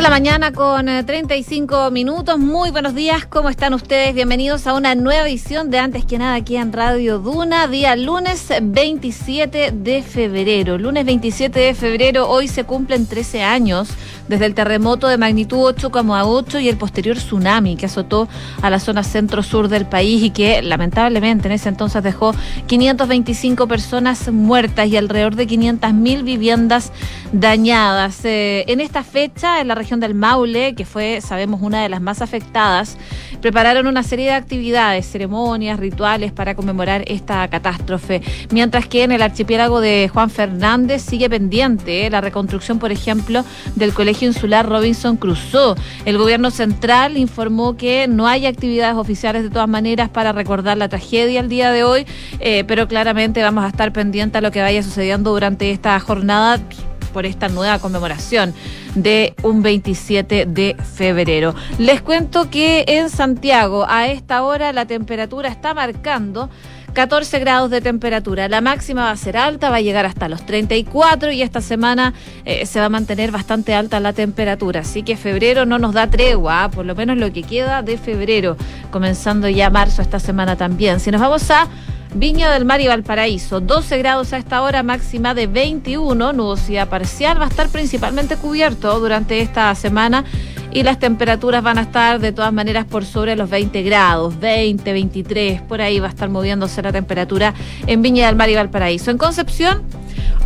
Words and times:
de 0.00 0.04
la 0.04 0.08
mañana 0.08 0.50
con 0.52 0.86
35 0.86 1.88
eh, 1.88 1.90
minutos. 1.90 2.38
Muy 2.38 2.70
buenos 2.70 2.94
días, 2.94 3.26
¿cómo 3.26 3.50
están 3.50 3.74
ustedes? 3.74 4.14
Bienvenidos 4.14 4.66
a 4.66 4.72
una 4.72 4.94
nueva 4.94 5.28
edición 5.28 5.68
de 5.68 5.78
Antes 5.78 6.06
que 6.06 6.16
nada 6.16 6.36
aquí 6.36 6.56
en 6.56 6.72
Radio 6.72 7.18
Duna, 7.18 7.66
día 7.66 7.94
lunes 7.96 8.50
27 8.62 9.72
de 9.72 10.02
febrero. 10.02 10.78
Lunes 10.78 11.04
27 11.04 11.60
de 11.60 11.74
febrero, 11.74 12.30
hoy 12.30 12.48
se 12.48 12.64
cumplen 12.64 13.06
13 13.06 13.42
años 13.42 13.90
desde 14.26 14.46
el 14.46 14.54
terremoto 14.54 15.08
de 15.08 15.18
magnitud 15.18 15.74
8,8 15.74 16.62
y 16.62 16.68
el 16.70 16.78
posterior 16.78 17.16
tsunami 17.16 17.76
que 17.76 17.86
azotó 17.86 18.26
a 18.62 18.70
la 18.70 18.78
zona 18.78 19.02
centro-sur 19.02 19.68
del 19.68 19.84
país 19.84 20.22
y 20.22 20.30
que 20.30 20.62
lamentablemente 20.62 21.48
en 21.48 21.52
ese 21.52 21.68
entonces 21.68 22.02
dejó 22.02 22.32
525 22.68 23.66
personas 23.66 24.30
muertas 24.32 24.86
y 24.86 24.96
alrededor 24.96 25.34
de 25.34 25.46
500.000 25.46 26.22
viviendas 26.22 26.92
dañadas. 27.32 28.24
Eh, 28.24 28.64
en 28.68 28.80
esta 28.80 29.02
fecha, 29.02 29.60
en 29.60 29.68
la 29.68 29.74
región 29.74 29.89
del 29.98 30.14
Maule, 30.14 30.74
que 30.76 30.84
fue, 30.84 31.20
sabemos, 31.20 31.60
una 31.62 31.82
de 31.82 31.88
las 31.88 32.00
más 32.00 32.22
afectadas, 32.22 32.96
prepararon 33.40 33.88
una 33.88 34.04
serie 34.04 34.26
de 34.26 34.32
actividades, 34.32 35.10
ceremonias, 35.10 35.80
rituales 35.80 36.30
para 36.30 36.54
conmemorar 36.54 37.02
esta 37.08 37.48
catástrofe, 37.48 38.22
mientras 38.50 38.86
que 38.86 39.02
en 39.02 39.12
el 39.12 39.22
archipiélago 39.22 39.80
de 39.80 40.08
Juan 40.12 40.30
Fernández 40.30 41.02
sigue 41.02 41.28
pendiente 41.28 42.06
eh, 42.06 42.10
la 42.10 42.20
reconstrucción, 42.20 42.78
por 42.78 42.92
ejemplo, 42.92 43.44
del 43.74 43.92
colegio 43.92 44.28
Insular 44.28 44.68
Robinson 44.68 45.16
Crusoe. 45.16 45.74
El 46.04 46.18
gobierno 46.18 46.50
central 46.50 47.16
informó 47.16 47.76
que 47.76 48.06
no 48.06 48.26
hay 48.26 48.46
actividades 48.46 48.96
oficiales 48.96 49.42
de 49.42 49.50
todas 49.50 49.68
maneras 49.68 50.10
para 50.10 50.32
recordar 50.32 50.76
la 50.76 50.88
tragedia 50.88 51.40
el 51.40 51.48
día 51.48 51.72
de 51.72 51.84
hoy, 51.84 52.06
eh, 52.40 52.64
pero 52.66 52.86
claramente 52.88 53.42
vamos 53.42 53.64
a 53.64 53.68
estar 53.68 53.92
pendientes 53.92 54.38
a 54.38 54.40
lo 54.42 54.50
que 54.50 54.60
vaya 54.60 54.82
sucediendo 54.82 55.32
durante 55.32 55.70
esta 55.70 55.98
jornada 56.00 56.60
por 57.10 57.26
esta 57.26 57.48
nueva 57.48 57.78
conmemoración 57.78 58.54
de 58.94 59.34
un 59.42 59.62
27 59.62 60.46
de 60.46 60.76
febrero. 60.94 61.54
Les 61.78 62.00
cuento 62.00 62.50
que 62.50 62.84
en 62.86 63.10
Santiago 63.10 63.86
a 63.88 64.08
esta 64.08 64.42
hora 64.42 64.72
la 64.72 64.86
temperatura 64.86 65.48
está 65.48 65.74
marcando 65.74 66.48
14 66.92 67.38
grados 67.38 67.70
de 67.70 67.80
temperatura. 67.80 68.48
La 68.48 68.60
máxima 68.60 69.04
va 69.04 69.10
a 69.10 69.16
ser 69.16 69.36
alta, 69.36 69.70
va 69.70 69.76
a 69.76 69.80
llegar 69.80 70.06
hasta 70.06 70.28
los 70.28 70.44
34 70.44 71.32
y 71.32 71.42
esta 71.42 71.60
semana 71.60 72.14
eh, 72.44 72.66
se 72.66 72.80
va 72.80 72.86
a 72.86 72.88
mantener 72.88 73.30
bastante 73.30 73.74
alta 73.74 74.00
la 74.00 74.12
temperatura. 74.12 74.80
Así 74.80 75.02
que 75.02 75.16
febrero 75.16 75.66
no 75.66 75.78
nos 75.78 75.94
da 75.94 76.08
tregua, 76.08 76.64
¿ah? 76.64 76.70
por 76.70 76.84
lo 76.84 76.94
menos 76.94 77.16
lo 77.16 77.32
que 77.32 77.42
queda 77.42 77.82
de 77.82 77.96
febrero, 77.96 78.56
comenzando 78.90 79.48
ya 79.48 79.70
marzo 79.70 80.02
esta 80.02 80.18
semana 80.18 80.56
también. 80.56 81.00
Si 81.00 81.10
nos 81.10 81.20
vamos 81.20 81.50
a 81.50 81.68
Viña 82.14 82.52
del 82.52 82.64
Mar 82.64 82.80
y 82.80 82.88
Valparaíso, 82.88 83.60
12 83.60 83.98
grados 83.98 84.32
a 84.32 84.38
esta 84.38 84.62
hora, 84.62 84.82
máxima 84.82 85.32
de 85.32 85.46
21, 85.46 86.32
nubosidad 86.32 86.88
parcial, 86.88 87.40
va 87.40 87.44
a 87.44 87.48
estar 87.48 87.68
principalmente 87.68 88.36
cubierto 88.36 88.98
durante 88.98 89.40
esta 89.40 89.72
semana 89.76 90.24
y 90.72 90.82
las 90.82 90.98
temperaturas 90.98 91.62
van 91.62 91.78
a 91.78 91.82
estar 91.82 92.18
de 92.18 92.32
todas 92.32 92.52
maneras 92.52 92.84
por 92.84 93.04
sobre 93.04 93.36
los 93.36 93.48
20 93.48 93.82
grados, 93.82 94.40
20, 94.40 94.92
23, 94.92 95.62
por 95.62 95.80
ahí 95.80 96.00
va 96.00 96.08
a 96.08 96.10
estar 96.10 96.28
moviéndose 96.28 96.82
la 96.82 96.90
temperatura 96.90 97.54
en 97.86 98.02
Viña 98.02 98.26
del 98.26 98.34
Mar 98.34 98.50
y 98.50 98.56
Valparaíso. 98.56 99.12
En 99.12 99.18
Concepción, 99.18 99.82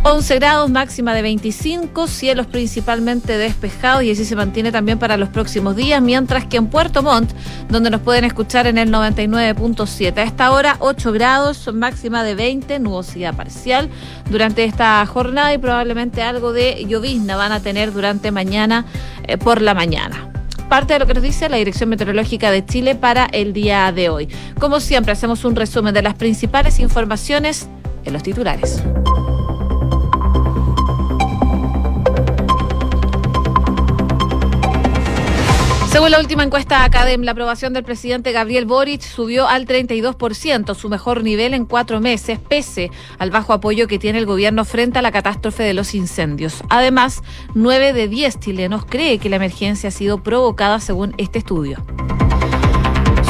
11 0.03 0.35
grados, 0.35 0.69
máxima 0.69 1.15
de 1.15 1.23
25, 1.23 2.07
cielos 2.07 2.45
principalmente 2.45 3.39
despejados 3.39 4.03
y 4.03 4.11
así 4.11 4.23
se 4.23 4.35
mantiene 4.35 4.71
también 4.71 4.99
para 4.99 5.17
los 5.17 5.29
próximos 5.29 5.75
días, 5.75 5.99
mientras 6.01 6.45
que 6.45 6.57
en 6.57 6.67
Puerto 6.67 7.01
Montt, 7.01 7.31
donde 7.69 7.89
nos 7.89 8.01
pueden 8.01 8.23
escuchar 8.23 8.67
en 8.67 8.77
el 8.77 8.91
99.7, 8.91 10.17
a 10.17 10.23
esta 10.23 10.51
hora 10.51 10.77
8 10.79 11.11
grados, 11.11 11.73
máxima 11.73 12.23
de 12.23 12.35
20, 12.35 12.77
nubosidad 12.79 13.35
parcial 13.35 13.89
durante 14.29 14.63
esta 14.63 15.03
jornada 15.07 15.53
y 15.53 15.57
probablemente 15.57 16.21
algo 16.21 16.53
de 16.53 16.85
llovizna 16.87 17.35
van 17.35 17.51
a 17.51 17.59
tener 17.59 17.91
durante 17.91 18.29
mañana 18.29 18.85
eh, 19.23 19.37
por 19.37 19.61
la 19.61 19.73
mañana 19.73 20.31
parte 20.69 20.93
de 20.93 20.99
lo 20.99 21.05
que 21.05 21.13
nos 21.13 21.23
dice 21.23 21.47
la 21.47 21.57
Dirección 21.57 21.89
Meteorológica 21.89 22.51
de 22.51 22.65
Chile 22.65 22.95
para 22.95 23.25
el 23.25 23.53
día 23.53 23.91
de 23.91 24.09
hoy. 24.09 24.27
Como 24.59 24.79
siempre, 24.79 25.11
hacemos 25.13 25.45
un 25.45 25.55
resumen 25.55 25.93
de 25.93 26.01
las 26.01 26.15
principales 26.15 26.79
informaciones 26.79 27.67
en 28.03 28.13
los 28.13 28.23
titulares. 28.23 28.81
Según 35.95 36.11
la 36.11 36.19
última 36.19 36.43
encuesta 36.43 36.83
Academ, 36.83 37.21
la 37.21 37.31
aprobación 37.31 37.71
del 37.71 37.85
presidente 37.85 38.33
Gabriel 38.33 38.65
Boric 38.65 38.99
subió 38.99 39.47
al 39.47 39.65
32%, 39.65 40.75
su 40.75 40.89
mejor 40.89 41.23
nivel 41.23 41.53
en 41.53 41.65
cuatro 41.65 42.01
meses, 42.01 42.37
pese 42.37 42.91
al 43.17 43.31
bajo 43.31 43.53
apoyo 43.53 43.87
que 43.87 43.97
tiene 43.97 44.19
el 44.19 44.25
gobierno 44.25 44.65
frente 44.65 44.99
a 44.99 45.01
la 45.01 45.13
catástrofe 45.13 45.63
de 45.63 45.73
los 45.73 45.95
incendios. 45.95 46.63
Además, 46.67 47.23
nueve 47.53 47.93
de 47.93 48.09
diez 48.09 48.37
chilenos 48.41 48.83
cree 48.83 49.19
que 49.19 49.29
la 49.29 49.37
emergencia 49.37 49.87
ha 49.87 49.91
sido 49.93 50.21
provocada 50.21 50.81
según 50.81 51.13
este 51.17 51.39
estudio. 51.39 51.81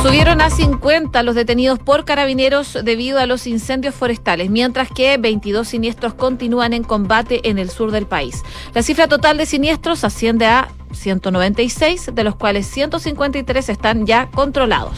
Subieron 0.05 0.39
a 0.39 0.51
50 0.51 1.23
los 1.23 1.33
detenidos 1.33 1.79
por 1.79 2.05
carabineros 2.05 2.77
debido 2.83 3.17
a 3.17 3.25
los 3.25 3.47
incendios 3.47 3.95
forestales, 3.95 4.51
mientras 4.51 4.87
que 4.87 5.17
22 5.17 5.67
siniestros 5.67 6.13
continúan 6.13 6.73
en 6.73 6.83
combate 6.83 7.49
en 7.49 7.57
el 7.57 7.71
sur 7.71 7.89
del 7.89 8.05
país. 8.05 8.43
La 8.75 8.83
cifra 8.83 9.07
total 9.07 9.37
de 9.37 9.47
siniestros 9.47 10.03
asciende 10.03 10.45
a 10.45 10.69
196, 10.91 12.11
de 12.13 12.23
los 12.23 12.35
cuales 12.35 12.67
153 12.67 13.67
están 13.67 14.05
ya 14.05 14.29
controlados. 14.29 14.95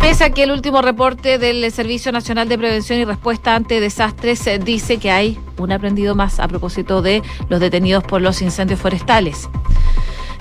Pese 0.00 0.22
a 0.22 0.30
que 0.30 0.44
el 0.44 0.52
último 0.52 0.80
reporte 0.80 1.38
del 1.38 1.68
Servicio 1.72 2.12
Nacional 2.12 2.48
de 2.48 2.58
Prevención 2.58 3.00
y 3.00 3.04
Respuesta 3.04 3.56
ante 3.56 3.80
Desastres 3.80 4.48
dice 4.64 4.98
que 4.98 5.10
hay 5.10 5.36
un 5.58 5.72
aprendido 5.72 6.14
más 6.14 6.38
a 6.38 6.46
propósito 6.46 7.02
de 7.02 7.24
los 7.48 7.58
detenidos 7.58 8.04
por 8.04 8.22
los 8.22 8.40
incendios 8.40 8.78
forestales. 8.78 9.48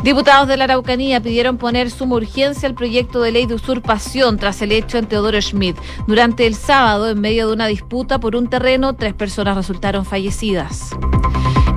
Diputados 0.04 0.48
de 0.48 0.58
la 0.58 0.66
Araucanía 0.66 1.22
pidieron 1.22 1.58
poner 1.58 1.90
suma 1.90 2.16
urgencia 2.16 2.68
al 2.68 2.76
proyecto 2.76 3.22
de 3.22 3.32
ley 3.32 3.46
de 3.46 3.56
usurpación 3.56 4.38
tras 4.38 4.62
el 4.62 4.72
hecho 4.72 4.98
en 4.98 5.08
Teodoro 5.08 5.42
Schmidt. 5.42 5.78
Durante 6.08 6.46
el 6.46 6.56
sábado, 6.56 7.10
en 7.10 7.20
medio 7.20 7.48
de 7.48 7.54
una 7.54 7.68
disputa 7.68 8.20
por 8.20 8.36
un 8.36 8.48
terreno, 8.48 8.96
tres 8.96 9.14
personas 9.14 9.56
resultaron 9.56 10.06
fallecidas. 10.06 10.92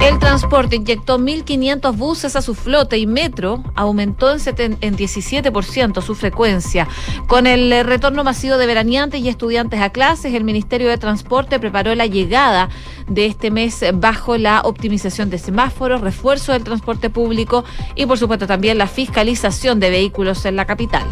El 0.00 0.18
transporte 0.20 0.76
inyectó 0.76 1.18
1.500 1.18 1.96
buses 1.96 2.36
a 2.36 2.42
su 2.42 2.54
flota 2.54 2.96
y 2.96 3.06
Metro 3.06 3.64
aumentó 3.74 4.30
en, 4.30 4.38
17% 4.38 6.02
su 6.02 6.14
frecuencia. 6.14 6.86
Con 7.26 7.46
el 7.46 7.72
eh, 7.72 7.82
retorno 7.82 8.22
masivo 8.22 8.56
de 8.56 8.66
veraneantes 8.66 9.20
y 9.20 9.28
estudiantes 9.28 9.80
a 9.80 9.90
clases, 9.90 10.34
el 10.34 10.44
Ministerio 10.44 10.88
de 10.88 10.98
Transporte 10.98 11.58
preparó 11.58 11.94
la 11.94 12.06
llegada 12.06 12.68
de 13.08 13.26
este 13.26 13.50
mes 13.50 13.84
bajo 13.94 14.36
la 14.36 14.60
optimización 14.60 15.30
de 15.30 15.38
semáforos, 15.38 16.00
refuerzo 16.00 16.52
del 16.52 16.64
transporte 16.64 17.10
público 17.10 17.64
y, 17.96 18.06
por 18.06 18.18
supuesto, 18.18 18.46
también 18.46 18.78
la 18.78 18.86
fiscalización 18.86 19.80
de 19.80 19.90
vehículos 19.90 20.44
en 20.44 20.56
la 20.56 20.64
capital. 20.64 21.06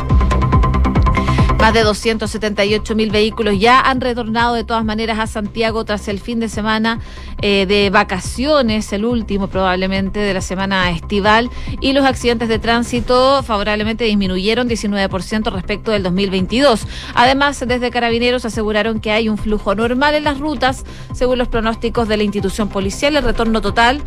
Más 1.66 1.75
de 1.75 1.82
278 1.82 2.94
mil 2.94 3.10
vehículos 3.10 3.59
ya 3.59 3.81
han 3.81 4.00
retornado 4.00 4.54
de 4.54 4.62
todas 4.62 4.84
maneras 4.84 5.19
a 5.19 5.27
Santiago 5.27 5.84
tras 5.84 6.06
el 6.06 6.21
fin 6.21 6.38
de 6.38 6.49
semana 6.49 7.00
eh, 7.43 7.66
de 7.66 7.91
vacaciones, 7.91 8.93
el 8.93 9.04
último 9.04 9.49
probablemente 9.49 10.21
de 10.21 10.32
la 10.32 10.43
semana 10.43 10.88
estival, 10.93 11.50
y 11.81 11.93
los 11.93 12.06
accidentes 12.06 12.49
de 12.49 12.60
tránsito 12.60 13.43
favorablemente 13.43 14.05
disminuyeron 14.05 14.69
19% 14.69 15.50
respecto 15.50 15.91
del 15.91 16.05
2022. 16.05 16.87
Además, 17.16 17.59
desde 17.66 17.91
Carabineros 17.91 18.44
aseguraron 18.44 19.00
que 19.00 19.10
hay 19.10 19.28
un 19.28 19.37
flujo 19.37 19.75
normal 19.75 20.15
en 20.15 20.22
las 20.22 20.38
rutas, 20.38 20.84
según 21.15 21.38
los 21.38 21.49
pronósticos 21.49 22.06
de 22.06 22.16
la 22.16 22.22
institución 22.22 22.69
policial, 22.69 23.16
el 23.16 23.25
retorno 23.25 23.60
total 23.60 24.05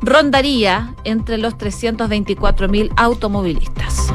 rondaría 0.00 0.94
entre 1.04 1.36
los 1.36 1.58
324 1.58 2.66
mil 2.70 2.90
automovilistas. 2.96 4.13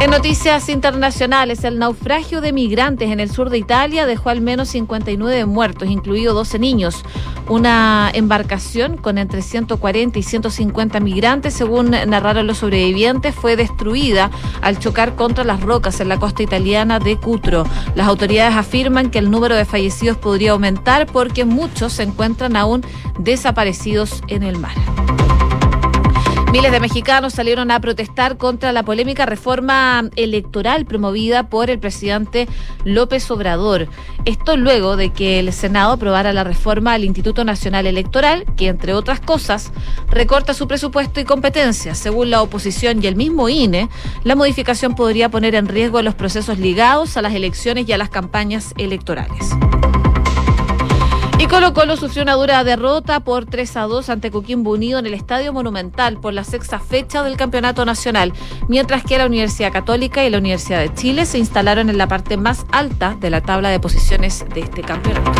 En 0.00 0.10
noticias 0.10 0.70
internacionales, 0.70 1.62
el 1.62 1.78
naufragio 1.78 2.40
de 2.40 2.54
migrantes 2.54 3.10
en 3.10 3.20
el 3.20 3.30
sur 3.30 3.50
de 3.50 3.58
Italia 3.58 4.06
dejó 4.06 4.30
al 4.30 4.40
menos 4.40 4.70
59 4.70 5.44
muertos, 5.44 5.90
incluidos 5.90 6.34
12 6.34 6.58
niños. 6.58 7.04
Una 7.50 8.10
embarcación 8.14 8.96
con 8.96 9.18
entre 9.18 9.42
140 9.42 10.18
y 10.18 10.22
150 10.22 11.00
migrantes, 11.00 11.52
según 11.52 11.90
narraron 11.90 12.46
los 12.46 12.58
sobrevivientes, 12.58 13.34
fue 13.34 13.56
destruida 13.56 14.30
al 14.62 14.78
chocar 14.78 15.16
contra 15.16 15.44
las 15.44 15.60
rocas 15.60 16.00
en 16.00 16.08
la 16.08 16.18
costa 16.18 16.42
italiana 16.42 16.98
de 16.98 17.18
Cutro. 17.18 17.64
Las 17.94 18.08
autoridades 18.08 18.56
afirman 18.56 19.10
que 19.10 19.18
el 19.18 19.30
número 19.30 19.54
de 19.54 19.66
fallecidos 19.66 20.16
podría 20.16 20.52
aumentar 20.52 21.08
porque 21.12 21.44
muchos 21.44 21.92
se 21.92 22.04
encuentran 22.04 22.56
aún 22.56 22.82
desaparecidos 23.18 24.22
en 24.28 24.44
el 24.44 24.56
mar. 24.56 24.72
Miles 26.52 26.72
de 26.72 26.80
mexicanos 26.80 27.34
salieron 27.34 27.70
a 27.70 27.78
protestar 27.78 28.36
contra 28.36 28.72
la 28.72 28.82
polémica 28.82 29.24
reforma 29.24 30.10
electoral 30.16 30.84
promovida 30.84 31.48
por 31.48 31.70
el 31.70 31.78
presidente 31.78 32.48
López 32.84 33.30
Obrador. 33.30 33.86
Esto 34.24 34.56
luego 34.56 34.96
de 34.96 35.10
que 35.10 35.38
el 35.38 35.52
Senado 35.52 35.92
aprobara 35.92 36.32
la 36.32 36.42
reforma 36.42 36.94
al 36.94 37.04
Instituto 37.04 37.44
Nacional 37.44 37.86
Electoral, 37.86 38.46
que 38.56 38.66
entre 38.66 38.94
otras 38.94 39.20
cosas 39.20 39.70
recorta 40.08 40.52
su 40.52 40.66
presupuesto 40.66 41.20
y 41.20 41.24
competencias. 41.24 41.98
Según 41.98 42.30
la 42.30 42.42
oposición 42.42 43.00
y 43.00 43.06
el 43.06 43.14
mismo 43.14 43.48
INE, 43.48 43.88
la 44.24 44.34
modificación 44.34 44.96
podría 44.96 45.28
poner 45.28 45.54
en 45.54 45.68
riesgo 45.68 46.02
los 46.02 46.16
procesos 46.16 46.58
ligados 46.58 47.16
a 47.16 47.22
las 47.22 47.32
elecciones 47.32 47.88
y 47.88 47.92
a 47.92 47.98
las 47.98 48.10
campañas 48.10 48.74
electorales. 48.76 49.50
Colo 51.50 51.74
Colo 51.74 51.96
sufrió 51.96 52.22
una 52.22 52.34
dura 52.34 52.62
derrota 52.62 53.18
por 53.18 53.44
3 53.44 53.76
a 53.76 53.82
2 53.82 54.08
ante 54.08 54.30
Coquimbo 54.30 54.70
Unido 54.70 55.00
en 55.00 55.06
el 55.06 55.14
Estadio 55.14 55.52
Monumental 55.52 56.20
por 56.20 56.32
la 56.32 56.44
sexta 56.44 56.78
fecha 56.78 57.24
del 57.24 57.36
Campeonato 57.36 57.84
Nacional, 57.84 58.32
mientras 58.68 59.02
que 59.02 59.18
la 59.18 59.26
Universidad 59.26 59.72
Católica 59.72 60.24
y 60.24 60.30
la 60.30 60.38
Universidad 60.38 60.78
de 60.78 60.94
Chile 60.94 61.26
se 61.26 61.38
instalaron 61.38 61.90
en 61.90 61.98
la 61.98 62.06
parte 62.06 62.36
más 62.36 62.64
alta 62.70 63.16
de 63.18 63.30
la 63.30 63.40
tabla 63.40 63.70
de 63.70 63.80
posiciones 63.80 64.44
de 64.54 64.60
este 64.60 64.82
campeonato. 64.82 65.32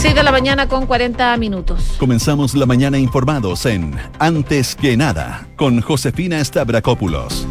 6 0.00 0.14
de 0.14 0.22
la 0.22 0.30
mañana 0.30 0.68
con 0.68 0.86
40 0.86 1.36
minutos. 1.36 1.96
Comenzamos 1.98 2.54
la 2.54 2.66
mañana 2.66 2.96
informados 2.96 3.66
en 3.66 3.96
Antes 4.20 4.76
que 4.76 4.96
nada 4.96 5.48
con 5.56 5.80
Josefina 5.80 6.44
Stavrakopoulos. 6.44 7.44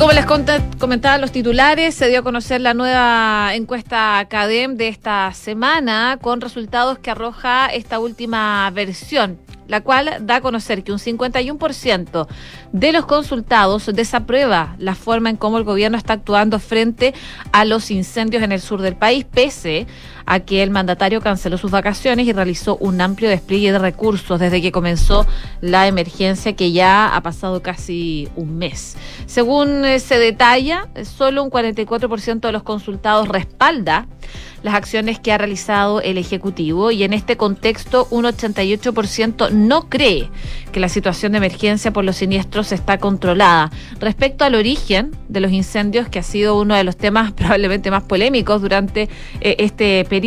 Como 0.00 0.12
les 0.12 0.24
comentaba 0.78 1.18
los 1.18 1.30
titulares, 1.30 1.94
se 1.94 2.08
dio 2.08 2.20
a 2.20 2.22
conocer 2.22 2.62
la 2.62 2.72
nueva 2.72 3.50
encuesta 3.54 4.26
CADEM 4.30 4.78
de 4.78 4.88
esta 4.88 5.30
semana 5.34 6.18
con 6.22 6.40
resultados 6.40 6.98
que 6.98 7.10
arroja 7.10 7.66
esta 7.66 7.98
última 7.98 8.70
versión 8.70 9.38
la 9.70 9.82
cual 9.82 10.16
da 10.22 10.36
a 10.36 10.40
conocer 10.40 10.82
que 10.82 10.90
un 10.90 10.98
51% 10.98 12.26
de 12.72 12.92
los 12.92 13.06
consultados 13.06 13.86
desaprueba 13.86 14.74
la 14.78 14.96
forma 14.96 15.30
en 15.30 15.36
cómo 15.36 15.58
el 15.58 15.64
gobierno 15.64 15.96
está 15.96 16.14
actuando 16.14 16.58
frente 16.58 17.14
a 17.52 17.64
los 17.64 17.92
incendios 17.92 18.42
en 18.42 18.50
el 18.50 18.60
sur 18.60 18.82
del 18.82 18.96
país, 18.96 19.24
pese 19.24 19.86
a 20.19 20.19
que 20.46 20.62
el 20.62 20.70
mandatario 20.70 21.20
canceló 21.20 21.58
sus 21.58 21.70
vacaciones 21.70 22.26
y 22.26 22.32
realizó 22.32 22.76
un 22.76 23.00
amplio 23.00 23.28
despliegue 23.28 23.72
de 23.72 23.78
recursos 23.78 24.38
desde 24.38 24.62
que 24.62 24.72
comenzó 24.72 25.26
la 25.60 25.86
emergencia 25.86 26.54
que 26.54 26.72
ya 26.72 27.14
ha 27.14 27.20
pasado 27.22 27.62
casi 27.62 28.28
un 28.36 28.58
mes. 28.58 28.96
Según 29.26 29.84
eh, 29.84 29.98
se 29.98 30.18
detalla, 30.18 30.88
solo 31.04 31.42
un 31.42 31.50
44% 31.50 32.40
de 32.40 32.52
los 32.52 32.62
consultados 32.62 33.28
respalda 33.28 34.06
las 34.62 34.74
acciones 34.74 35.18
que 35.18 35.32
ha 35.32 35.38
realizado 35.38 36.00
el 36.02 36.18
Ejecutivo 36.18 36.90
y 36.90 37.02
en 37.02 37.12
este 37.12 37.36
contexto 37.36 38.06
un 38.10 38.24
88% 38.24 39.50
no 39.50 39.88
cree 39.88 40.28
que 40.72 40.80
la 40.80 40.88
situación 40.88 41.32
de 41.32 41.38
emergencia 41.38 41.92
por 41.92 42.04
los 42.04 42.16
siniestros 42.16 42.72
está 42.72 42.98
controlada. 42.98 43.70
Respecto 43.98 44.44
al 44.44 44.54
origen 44.54 45.12
de 45.28 45.40
los 45.40 45.52
incendios, 45.52 46.08
que 46.08 46.18
ha 46.18 46.22
sido 46.22 46.60
uno 46.60 46.74
de 46.74 46.84
los 46.84 46.96
temas 46.96 47.32
probablemente 47.40 47.90
más 47.90 48.02
polémicos 48.02 48.60
durante 48.62 49.08
eh, 49.40 49.56
este 49.58 50.04
periodo, 50.04 50.19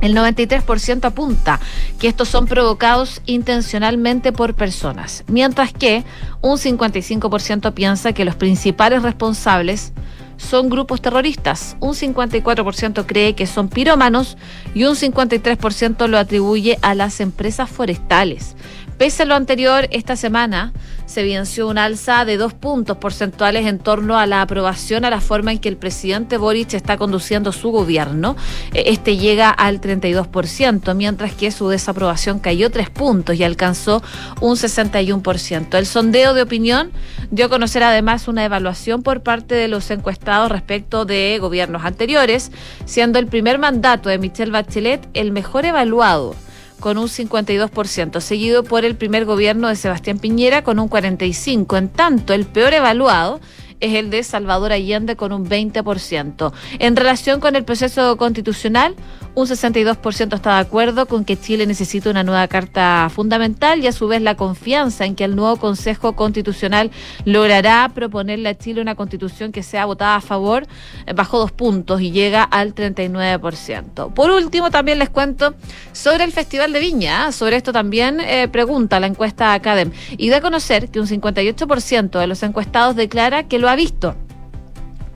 el 0.00 0.14
93% 0.14 1.04
apunta 1.04 1.60
que 1.98 2.08
estos 2.08 2.28
son 2.28 2.46
provocados 2.46 3.22
intencionalmente 3.26 4.32
por 4.32 4.54
personas, 4.54 5.24
mientras 5.28 5.72
que 5.72 6.04
un 6.42 6.58
55% 6.58 7.72
piensa 7.72 8.12
que 8.12 8.24
los 8.24 8.36
principales 8.36 9.02
responsables 9.02 9.92
son 10.36 10.68
grupos 10.68 11.00
terroristas. 11.00 11.76
Un 11.80 11.94
54% 11.94 13.06
cree 13.06 13.34
que 13.34 13.46
son 13.46 13.68
pirómanos 13.68 14.36
y 14.74 14.84
un 14.84 14.94
53% 14.94 16.06
lo 16.08 16.18
atribuye 16.18 16.78
a 16.82 16.94
las 16.94 17.20
empresas 17.20 17.70
forestales. 17.70 18.56
Pese 18.98 19.24
a 19.24 19.26
lo 19.26 19.34
anterior, 19.34 19.88
esta 19.90 20.14
semana 20.14 20.72
se 21.06 21.22
evidenció 21.22 21.68
un 21.68 21.78
alza 21.78 22.24
de 22.24 22.36
dos 22.36 22.54
puntos 22.54 22.96
porcentuales 22.96 23.66
en 23.66 23.80
torno 23.80 24.16
a 24.18 24.26
la 24.26 24.40
aprobación 24.40 25.04
a 25.04 25.10
la 25.10 25.20
forma 25.20 25.50
en 25.50 25.58
que 25.58 25.68
el 25.68 25.76
presidente 25.76 26.38
Boric 26.38 26.74
está 26.74 26.96
conduciendo 26.96 27.50
su 27.50 27.70
gobierno. 27.70 28.36
E, 28.72 28.92
este 28.92 29.16
llega 29.16 29.50
al 29.50 29.80
32%, 29.80 30.94
mientras 30.94 31.34
que 31.34 31.50
su 31.50 31.68
desaprobación 31.68 32.38
cayó 32.38 32.70
tres 32.70 32.88
puntos 32.88 33.34
y 33.36 33.42
alcanzó 33.42 34.00
un 34.40 34.54
61%. 34.54 35.76
El 35.76 35.86
sondeo 35.86 36.32
de 36.32 36.42
opinión 36.42 36.92
dio 37.32 37.46
a 37.46 37.48
conocer 37.48 37.82
además 37.82 38.28
una 38.28 38.44
evaluación 38.44 39.02
por 39.02 39.22
parte 39.22 39.56
de 39.56 39.66
los 39.66 39.90
encuestados 39.90 40.52
respecto 40.52 41.04
de 41.04 41.38
gobiernos 41.40 41.84
anteriores, 41.84 42.52
siendo 42.84 43.18
el 43.18 43.26
primer 43.26 43.58
mandato 43.58 44.08
de 44.08 44.18
Michelle 44.18 44.52
Bachelet 44.52 45.08
el 45.14 45.32
mejor 45.32 45.64
evaluado 45.64 46.36
con 46.84 46.98
un 46.98 47.08
52%, 47.08 48.20
seguido 48.20 48.62
por 48.62 48.84
el 48.84 48.94
primer 48.94 49.24
gobierno 49.24 49.68
de 49.68 49.74
Sebastián 49.74 50.18
Piñera 50.18 50.62
con 50.62 50.78
un 50.78 50.90
45%. 50.90 51.78
En 51.78 51.88
tanto, 51.88 52.34
el 52.34 52.44
peor 52.44 52.74
evaluado 52.74 53.40
es 53.80 53.94
el 53.94 54.10
de 54.10 54.22
Salvador 54.22 54.70
Allende 54.70 55.16
con 55.16 55.32
un 55.32 55.48
20%. 55.48 56.52
En 56.80 56.94
relación 56.94 57.40
con 57.40 57.56
el 57.56 57.64
proceso 57.64 58.18
constitucional, 58.18 58.96
un 59.34 59.46
62% 59.46 60.34
está 60.34 60.54
de 60.54 60.60
acuerdo 60.60 61.06
con 61.06 61.24
que 61.24 61.36
Chile 61.36 61.66
necesita 61.66 62.08
una 62.08 62.22
nueva 62.22 62.46
carta 62.46 63.10
fundamental 63.12 63.82
y 63.82 63.88
a 63.88 63.92
su 63.92 64.06
vez 64.06 64.22
la 64.22 64.36
confianza 64.36 65.04
en 65.04 65.16
que 65.16 65.24
el 65.24 65.34
nuevo 65.34 65.56
Consejo 65.56 66.14
Constitucional 66.14 66.92
logrará 67.24 67.90
proponerle 67.92 68.48
a 68.48 68.56
Chile 68.56 68.80
una 68.80 68.94
constitución 68.94 69.50
que 69.50 69.64
sea 69.64 69.86
votada 69.86 70.16
a 70.16 70.20
favor 70.20 70.66
eh, 71.06 71.12
bajo 71.14 71.38
dos 71.38 71.50
puntos 71.50 72.00
y 72.00 72.12
llega 72.12 72.44
al 72.44 72.74
39%. 72.74 74.12
Por 74.14 74.30
último, 74.30 74.70
también 74.70 75.00
les 75.00 75.10
cuento 75.10 75.54
sobre 75.92 76.24
el 76.24 76.32
Festival 76.32 76.72
de 76.72 76.80
Viña. 76.80 77.32
Sobre 77.32 77.56
esto 77.56 77.72
también 77.72 78.20
eh, 78.20 78.46
pregunta 78.48 79.00
la 79.00 79.08
encuesta 79.08 79.52
Academ 79.52 79.90
y 80.16 80.28
da 80.28 80.36
a 80.36 80.40
conocer 80.40 80.90
que 80.90 81.00
un 81.00 81.06
58% 81.06 82.18
de 82.18 82.26
los 82.26 82.42
encuestados 82.42 82.94
declara 82.94 83.48
que 83.48 83.58
lo 83.58 83.68
ha 83.68 83.74
visto. 83.74 84.14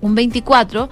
Un 0.01 0.17
24% 0.17 0.89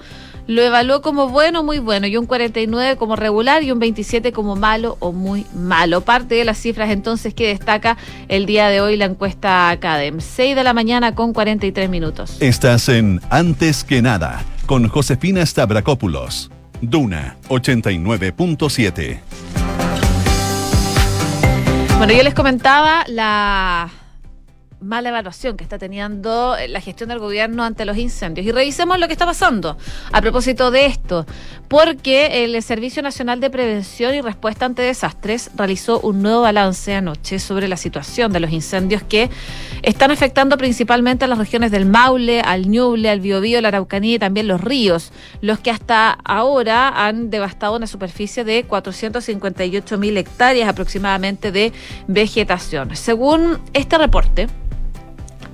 lo 0.47 0.61
evaluó 0.61 1.01
como 1.01 1.29
bueno 1.29 1.59
o 1.59 1.63
muy 1.63 1.79
bueno 1.79 2.07
y 2.07 2.17
un 2.17 2.25
49 2.25 2.95
como 2.95 3.15
regular 3.15 3.63
y 3.63 3.71
un 3.71 3.79
27 3.79 4.31
como 4.31 4.55
malo 4.55 4.97
o 4.99 5.11
muy 5.11 5.45
malo. 5.53 6.01
Parte 6.01 6.35
de 6.35 6.45
las 6.45 6.57
cifras 6.57 6.89
entonces 6.89 7.33
que 7.33 7.47
destaca 7.47 7.97
el 8.29 8.45
día 8.45 8.69
de 8.69 8.81
hoy 8.81 8.95
la 8.95 9.05
encuesta 9.05 9.69
Academ. 9.69 10.19
6 10.19 10.55
de 10.55 10.63
la 10.63 10.73
mañana 10.73 11.13
con 11.13 11.33
43 11.33 11.89
minutos. 11.89 12.37
Estás 12.39 12.89
en 12.89 13.21
Antes 13.29 13.83
que 13.83 14.01
nada 14.01 14.43
con 14.65 14.87
Josefina 14.87 15.45
Stavrakopoulos. 15.45 16.49
Duna 16.81 17.37
89.7. 17.49 19.19
Bueno, 21.97 22.13
yo 22.13 22.23
les 22.23 22.35
comentaba 22.35 23.03
la 23.07 23.89
mala 24.79 25.09
evaluación 25.09 25.57
que 25.57 25.63
está 25.63 25.77
teniendo 25.77 26.55
la 26.67 26.81
gestión 26.81 27.09
del 27.09 27.19
gobierno 27.19 27.63
ante 27.63 27.85
los 27.85 27.97
incendios. 27.97 28.45
Y 28.45 28.51
revisemos 28.51 28.99
lo 28.99 29.07
que 29.07 29.13
está 29.13 29.25
pasando 29.25 29.77
a 30.11 30.21
propósito 30.21 30.71
de 30.71 30.85
esto, 30.85 31.25
porque 31.67 32.43
el 32.43 32.61
Servicio 32.61 33.01
Nacional 33.01 33.39
de 33.39 33.49
Prevención 33.49 34.13
y 34.13 34.21
Respuesta 34.21 34.65
ante 34.65 34.83
Desastres 34.83 35.51
realizó 35.55 35.99
un 35.99 36.21
nuevo 36.21 36.41
balance 36.41 36.93
anoche 36.93 37.39
sobre 37.39 37.67
la 37.67 37.77
situación 37.77 38.31
de 38.31 38.39
los 38.39 38.51
incendios 38.51 39.03
que 39.03 39.29
están 39.81 40.11
afectando 40.11 40.57
principalmente 40.57 41.25
a 41.25 41.27
las 41.27 41.37
regiones 41.37 41.71
del 41.71 41.85
Maule, 41.85 42.41
al 42.41 42.67
Ñuble, 42.69 43.09
al 43.09 43.19
Biobío, 43.19 43.61
la 43.61 43.69
Araucanía 43.69 44.15
y 44.15 44.19
también 44.19 44.47
los 44.47 44.61
ríos, 44.61 45.11
los 45.41 45.59
que 45.59 45.71
hasta 45.71 46.11
ahora 46.23 47.05
han 47.07 47.29
devastado 47.29 47.75
una 47.75 47.87
superficie 47.87 48.43
de 48.43 48.63
458 48.63 49.97
mil 49.97 50.17
hectáreas 50.17 50.69
aproximadamente 50.69 51.51
de 51.51 51.73
vegetación. 52.07 52.95
Según 52.95 53.59
este 53.73 53.97
reporte, 53.97 54.47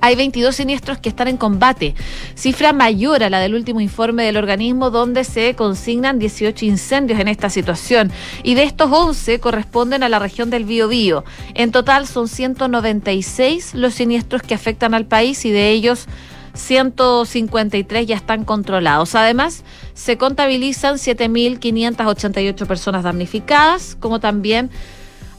hay 0.04 0.16
22 0.16 0.54
siniestros 0.54 0.98
que 0.98 1.08
están 1.08 1.28
en 1.28 1.38
combate, 1.38 1.94
cifra 2.34 2.74
mayor 2.74 3.22
a 3.22 3.30
la 3.30 3.40
del 3.40 3.54
último 3.54 3.80
informe 3.80 4.22
del 4.24 4.36
organismo 4.36 4.90
donde 4.90 5.24
se 5.24 5.54
consignan 5.54 6.18
18 6.18 6.66
incendios 6.66 7.18
en 7.20 7.28
esta 7.28 7.48
situación 7.48 8.12
y 8.42 8.54
de 8.54 8.64
estos 8.64 8.92
11 8.92 9.40
corresponden 9.40 10.02
a 10.02 10.10
la 10.10 10.18
región 10.18 10.50
del 10.50 10.66
Biobío. 10.66 11.24
En 11.54 11.72
total 11.72 12.06
son 12.06 12.28
196 12.28 13.72
los 13.72 13.94
siniestros 13.94 14.42
que 14.42 14.52
afectan 14.52 14.92
al 14.92 15.06
país 15.06 15.42
y 15.46 15.50
de 15.50 15.70
ellos 15.70 16.06
153 16.52 18.06
ya 18.06 18.16
están 18.16 18.44
controlados. 18.44 19.14
Además, 19.14 19.64
se 19.94 20.18
contabilizan 20.18 20.96
7.588 20.96 22.66
personas 22.66 23.04
damnificadas, 23.04 23.96
como 23.98 24.20
también 24.20 24.70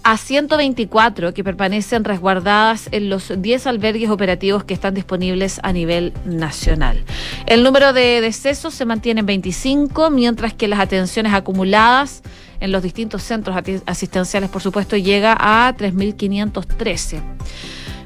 a 0.05 0.17
124 0.17 1.33
que 1.33 1.43
permanecen 1.43 2.03
resguardadas 2.03 2.89
en 2.91 3.09
los 3.09 3.33
10 3.41 3.65
albergues 3.65 4.11
operativos 4.11 4.63
que 4.63 4.75
están 4.75 4.93
disponibles 4.93 5.59
a 5.63 5.73
nivel 5.73 6.13
nacional. 6.25 7.03
El 7.47 7.63
número 7.63 7.91
de 7.91 8.21
decesos 8.21 8.75
se 8.75 8.85
mantiene 8.85 9.21
en 9.21 9.25
25, 9.25 10.11
mientras 10.11 10.53
que 10.53 10.67
las 10.67 10.79
atenciones 10.79 11.33
acumuladas 11.33 12.21
en 12.59 12.71
los 12.71 12.83
distintos 12.83 13.23
centros 13.23 13.57
asistenciales, 13.87 14.51
por 14.51 14.61
supuesto, 14.61 14.95
llega 14.95 15.35
a 15.39 15.75
3.513 15.75 17.23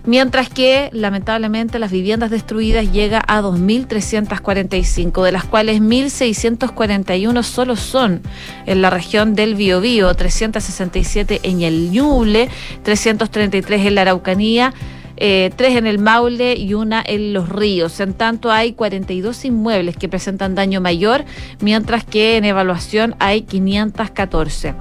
mientras 0.10 0.50
que 0.50 0.90
lamentablemente 0.92 1.78
las 1.78 1.92
viviendas 1.92 2.32
destruidas 2.32 2.92
llega 2.92 3.22
a 3.28 3.44
2.345, 3.44 5.24
de 5.24 5.32
las 5.32 5.44
cuales 5.44 5.82
1.641 5.82 7.44
solo 7.44 7.76
son 7.76 8.24
en 8.66 8.82
la 8.82 8.90
región 8.90 9.36
del 9.36 9.54
Biobío, 9.54 10.12
367 10.12 11.42
en 11.44 11.62
el 11.62 11.92
Ñuble, 11.92 12.50
333 12.82 13.86
en 13.86 13.94
la 13.94 14.02
Araucanía, 14.02 14.74
eh, 15.22 15.52
tres 15.56 15.76
en 15.76 15.86
el 15.86 16.00
Maule 16.00 16.56
y 16.56 16.74
una 16.74 17.04
en 17.06 17.34
los 17.34 17.50
ríos. 17.50 18.00
En 18.00 18.14
tanto, 18.14 18.52
hay 18.52 18.72
42 18.72 19.44
inmuebles 19.44 19.98
que 19.98 20.08
presentan 20.08 20.56
daño 20.56 20.80
mayor, 20.80 21.26
mientras 21.60 22.06
que 22.06 22.38
en 22.38 22.46
evaluación 22.46 23.16
hay 23.20 23.42
514. 23.42 24.76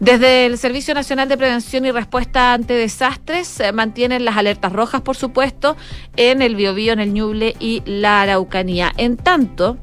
Desde 0.00 0.46
el 0.46 0.58
Servicio 0.58 0.92
Nacional 0.92 1.28
de 1.28 1.36
Prevención 1.36 1.86
y 1.86 1.92
Respuesta 1.92 2.52
ante 2.52 2.74
Desastres 2.74 3.60
eh, 3.60 3.70
mantienen 3.70 4.24
las 4.24 4.36
alertas 4.36 4.72
rojas, 4.72 5.02
por 5.02 5.16
supuesto, 5.16 5.76
en 6.16 6.42
el 6.42 6.56
Biobío, 6.56 6.92
en 6.92 7.00
el 7.00 7.14
Ñuble 7.14 7.54
y 7.60 7.82
la 7.86 8.22
Araucanía. 8.22 8.92
En 8.96 9.16
tanto, 9.16 9.78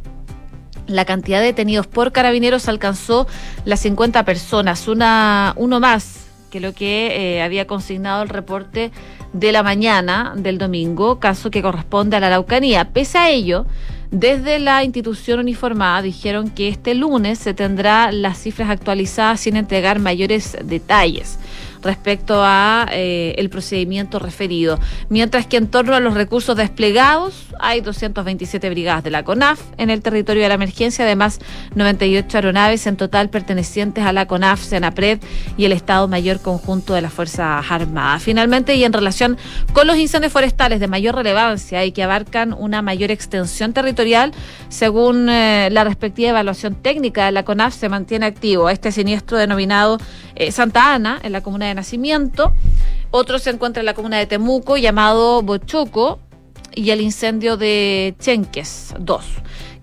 la 0.86 1.05
cantidad 1.05 1.39
de 1.39 1.45
detenidos 1.45 1.88
por 1.88 2.12
carabineros 2.12 2.67
alcanzó 2.67 3.25
las 3.63 3.79
50 3.79 4.25
personas, 4.25 4.88
una, 4.89 5.53
uno 5.55 5.79
más 5.79 6.25
que 6.51 6.60
lo 6.60 6.74
que 6.74 7.38
eh, 7.38 7.41
había 7.41 7.65
consignado 7.65 8.22
el 8.22 8.29
reporte 8.29 8.91
de 9.33 9.51
la 9.51 9.63
mañana 9.63 10.33
del 10.35 10.57
domingo, 10.57 11.19
caso 11.19 11.51
que 11.51 11.61
corresponde 11.61 12.15
a 12.15 12.19
la 12.19 12.27
Araucanía. 12.27 12.89
Pese 12.91 13.17
a 13.17 13.29
ello, 13.29 13.65
desde 14.11 14.59
la 14.59 14.83
institución 14.83 15.39
uniformada 15.39 16.03
dijeron 16.03 16.49
que 16.49 16.67
este 16.67 16.93
lunes 16.93 17.39
se 17.39 17.53
tendrá 17.53 18.11
las 18.11 18.37
cifras 18.37 18.69
actualizadas 18.69 19.39
sin 19.39 19.57
entregar 19.57 19.99
mayores 19.99 20.55
detalles 20.63 21.39
respecto 21.83 22.41
a 22.43 22.87
eh, 22.91 23.35
el 23.37 23.49
procedimiento 23.49 24.19
referido. 24.19 24.79
Mientras 25.09 25.45
que 25.45 25.57
en 25.57 25.67
torno 25.67 25.95
a 25.95 25.99
los 25.99 26.13
recursos 26.13 26.55
desplegados, 26.55 27.47
hay 27.59 27.81
227 27.81 28.69
brigadas 28.69 29.03
de 29.03 29.11
la 29.11 29.23
CONAF 29.23 29.61
en 29.77 29.89
el 29.89 30.01
territorio 30.01 30.43
de 30.43 30.49
la 30.49 30.55
emergencia, 30.55 31.05
además 31.05 31.39
98 31.75 32.37
aeronaves 32.37 32.87
en 32.87 32.97
total 32.97 33.29
pertenecientes 33.29 34.03
a 34.03 34.13
la 34.13 34.27
CONAF, 34.27 34.61
Senapred 34.61 35.19
y 35.57 35.65
el 35.65 35.71
Estado 35.71 36.07
Mayor 36.07 36.41
Conjunto 36.41 36.93
de 36.93 37.01
las 37.01 37.13
Fuerzas 37.13 37.65
Armadas. 37.69 38.23
Finalmente, 38.23 38.75
y 38.75 38.83
en 38.83 38.93
relación 38.93 39.37
con 39.73 39.87
los 39.87 39.97
incendios 39.97 40.33
forestales 40.33 40.79
de 40.79 40.87
mayor 40.87 41.15
relevancia 41.15 41.85
y 41.85 41.91
que 41.91 42.03
abarcan 42.03 42.53
una 42.53 42.81
mayor 42.81 43.11
extensión 43.11 43.73
territorial, 43.73 44.31
según 44.69 45.29
eh, 45.29 45.69
la 45.71 45.83
respectiva 45.83 46.29
evaluación 46.29 46.75
técnica 46.75 47.25
de 47.25 47.31
la 47.31 47.43
CONAF, 47.43 47.75
se 47.75 47.89
mantiene 47.89 48.25
activo 48.25 48.69
este 48.69 48.91
siniestro 48.91 49.37
denominado 49.37 49.99
eh, 50.35 50.51
Santa 50.51 50.93
Ana, 50.93 51.19
en 51.23 51.31
la 51.31 51.41
comuna 51.41 51.67
de 51.67 51.75
nacimiento. 51.75 52.53
Otro 53.11 53.39
se 53.39 53.49
encuentra 53.49 53.81
en 53.81 53.85
la 53.85 53.93
comuna 53.93 54.17
de 54.17 54.25
Temuco, 54.25 54.77
llamado 54.77 55.41
Bochoco, 55.41 56.19
y 56.75 56.89
el 56.89 57.01
incendio 57.01 57.57
de 57.57 58.15
Chenques 58.19 58.93
2, 58.99 59.23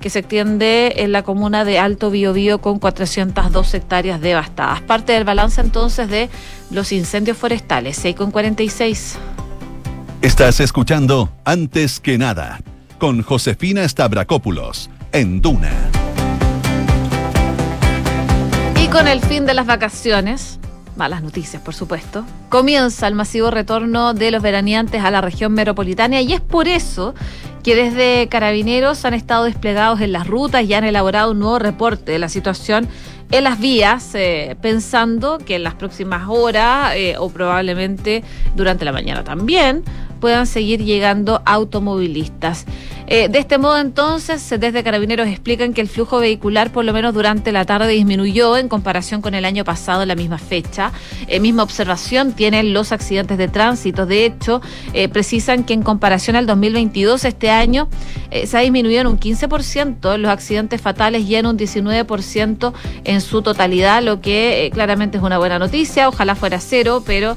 que 0.01 0.11
se 0.11 0.21
extiende 0.21 0.95
en 0.97 1.13
la 1.13 1.23
comuna 1.23 1.65
de 1.65 1.79
Alto 1.79 2.11
Biobío 2.11 2.61
con 2.61 2.79
402 2.79 3.75
hectáreas 3.75 4.21
devastadas. 4.21 4.81
Parte 4.83 5.13
del 5.13 5.25
balance 5.25 5.61
entonces 5.61 6.09
de 6.09 6.29
los 6.71 6.93
incendios 6.93 7.37
forestales, 7.37 7.97
6 7.97 8.17
con 8.17 8.31
46. 8.31 9.19
Estás 10.23 10.61
escuchando 10.61 11.31
Antes 11.45 12.01
que 12.01 12.19
nada 12.19 12.61
con 12.99 13.23
Josefina 13.23 13.89
Stavrakopoulos 13.89 14.91
en 15.13 15.41
Duna. 15.41 16.00
Con 18.93 19.07
el 19.07 19.21
fin 19.21 19.47
de 19.47 19.55
las 19.55 19.67
vacaciones, 19.67 20.59
malas 20.97 21.23
noticias, 21.23 21.63
por 21.63 21.75
supuesto, 21.75 22.25
comienza 22.49 23.07
el 23.07 23.15
masivo 23.15 23.53
retorno 23.53 24.15
de 24.15 24.33
los 24.33 24.43
veraneantes 24.43 25.05
a 25.05 25.13
la 25.13 25.21
región 25.21 25.53
metropolitana 25.53 26.21
y 26.21 26.33
es 26.33 26.41
por 26.41 26.67
eso 26.67 27.15
que 27.63 27.77
desde 27.77 28.27
Carabineros 28.29 29.05
han 29.05 29.15
estado 29.15 29.45
desplegados 29.45 30.01
en 30.01 30.11
las 30.11 30.27
rutas 30.27 30.65
y 30.65 30.75
han 30.75 30.83
elaborado 30.83 31.31
un 31.31 31.39
nuevo 31.39 31.61
reporte 31.61 32.11
de 32.11 32.19
la 32.19 32.29
situación 32.29 32.89
en 33.31 33.45
las 33.45 33.61
vías, 33.61 34.13
eh, 34.15 34.57
pensando 34.61 35.39
que 35.39 35.55
en 35.55 35.63
las 35.63 35.75
próximas 35.75 36.25
horas 36.29 36.93
eh, 36.97 37.15
o 37.17 37.31
probablemente 37.31 38.25
durante 38.57 38.85
la 38.85 38.91
mañana 38.91 39.23
también 39.23 39.85
puedan 40.21 40.47
seguir 40.47 40.83
llegando 40.85 41.43
automovilistas. 41.45 42.67
Eh, 43.13 43.29
de 43.29 43.41
este 43.41 43.59
modo, 43.59 43.77
entonces, 43.77 44.49
desde 44.61 44.85
Carabineros 44.85 45.27
explican 45.27 45.73
que 45.73 45.81
el 45.81 45.89
flujo 45.89 46.21
vehicular, 46.21 46.71
por 46.71 46.85
lo 46.85 46.93
menos 46.93 47.13
durante 47.13 47.51
la 47.51 47.65
tarde, 47.65 47.89
disminuyó 47.89 48.57
en 48.57 48.69
comparación 48.69 49.21
con 49.21 49.35
el 49.35 49.45
año 49.45 49.65
pasado 49.65 50.03
en 50.03 50.09
la 50.09 50.15
misma 50.15 50.39
fecha. 50.39 50.93
Eh, 51.27 51.41
misma 51.41 51.65
observación 51.65 52.35
tienen 52.35 52.73
los 52.73 52.93
accidentes 52.93 53.37
de 53.37 53.49
tránsito. 53.49 54.07
De 54.07 54.25
hecho, 54.25 54.63
eh, 54.93 55.09
precisan 55.09 55.65
que 55.65 55.75
en 55.75 55.83
comparación 55.83 56.37
al 56.37 56.47
2022, 56.47 57.25
este 57.25 57.51
año 57.51 57.89
se 58.45 58.57
ha 58.57 58.61
disminuido 58.61 59.01
en 59.01 59.09
un 59.09 59.19
15% 59.19 60.17
los 60.17 60.31
accidentes 60.31 60.81
fatales 60.81 61.25
y 61.25 61.35
en 61.35 61.47
un 61.47 61.59
19% 61.59 62.73
en 63.03 63.21
su 63.21 63.43
totalidad, 63.43 64.05
lo 64.05 64.21
que 64.21 64.71
claramente 64.73 65.19
es 65.19 65.25
una 65.25 65.37
buena 65.37 65.59
noticia. 65.59 66.09
Ojalá 66.09 66.37
fuera 66.37 66.61
cero, 66.61 67.03
pero 67.05 67.37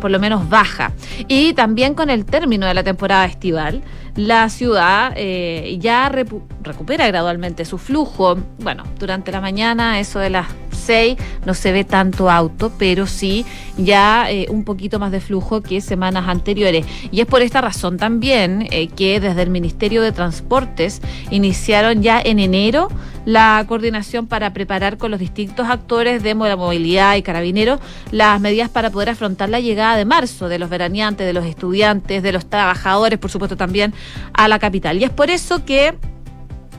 por 0.00 0.10
lo 0.10 0.18
menos 0.18 0.48
baja. 0.48 0.92
Y 1.28 1.52
también 1.54 1.94
con 1.94 2.10
el 2.10 2.24
término 2.24 2.66
de 2.66 2.74
la 2.74 2.82
temporada 2.82 3.24
estival, 3.24 3.82
la 4.16 4.48
ciudad 4.48 5.12
eh, 5.16 5.76
ya 5.80 6.08
recupera 6.08 7.06
gradualmente 7.08 7.64
su 7.64 7.78
flujo. 7.78 8.36
Bueno, 8.60 8.84
durante 8.98 9.32
la 9.32 9.40
mañana, 9.40 9.98
eso 9.98 10.20
de 10.20 10.30
las 10.30 10.46
6, 10.70 11.16
no 11.44 11.54
se 11.54 11.72
ve 11.72 11.84
tanto 11.84 12.30
auto, 12.30 12.70
pero 12.78 13.06
sí 13.06 13.44
ya 13.76 14.30
eh, 14.30 14.46
un 14.50 14.64
poquito 14.64 15.00
más 15.00 15.10
de 15.10 15.20
flujo 15.20 15.62
que 15.62 15.80
semanas 15.80 16.28
anteriores. 16.28 16.86
Y 17.10 17.20
es 17.20 17.26
por 17.26 17.42
esta 17.42 17.60
razón 17.60 17.96
también 17.96 18.68
eh, 18.70 18.86
que 18.88 19.18
desde 19.18 19.42
el 19.42 19.50
Ministerio 19.50 20.00
de 20.02 20.12
Transportes 20.12 21.02
iniciaron 21.30 22.02
ya 22.02 22.20
en 22.20 22.38
enero 22.38 22.88
la 23.24 23.64
coordinación 23.66 24.26
para 24.26 24.52
preparar 24.52 24.98
con 24.98 25.10
los 25.10 25.20
distintos 25.20 25.68
actores 25.68 26.22
de 26.22 26.34
movilidad 26.34 27.16
y 27.16 27.22
carabineros 27.22 27.80
las 28.10 28.40
medidas 28.40 28.68
para 28.68 28.90
poder 28.90 29.10
afrontar 29.10 29.48
la 29.48 29.60
llegada 29.60 29.96
de 29.96 30.04
marzo 30.04 30.48
de 30.48 30.58
los 30.58 30.70
veraneantes, 30.70 31.26
de 31.26 31.32
los 31.32 31.44
estudiantes, 31.44 32.22
de 32.22 32.32
los 32.32 32.46
trabajadores, 32.46 33.18
por 33.18 33.30
supuesto 33.30 33.56
también 33.56 33.94
a 34.32 34.48
la 34.48 34.58
capital. 34.58 34.98
Y 34.98 35.04
es 35.04 35.10
por 35.10 35.30
eso 35.30 35.64
que 35.64 35.94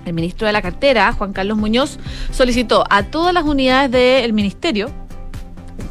el 0.05 0.13
ministro 0.13 0.45
de 0.45 0.53
la 0.53 0.61
cartera, 0.61 1.11
Juan 1.13 1.33
Carlos 1.33 1.57
Muñoz, 1.57 1.97
solicitó 2.31 2.83
a 2.89 3.03
todas 3.03 3.33
las 3.33 3.43
unidades 3.43 3.91
del 3.91 4.33
ministerio, 4.33 4.91